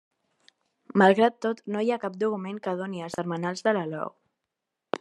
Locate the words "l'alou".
3.79-4.15